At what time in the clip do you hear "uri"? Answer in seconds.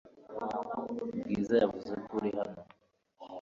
2.17-2.29